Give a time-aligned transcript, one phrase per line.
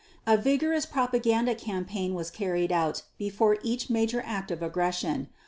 [0.25, 5.29] A vigorous propaganda campaign was carried out before each major act of aggression.